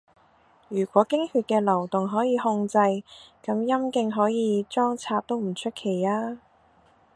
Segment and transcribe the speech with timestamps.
[0.69, 3.03] 如果經血嘅流動可以控制，噉
[3.43, 6.39] 陰莖可以裝拆都唔出奇吖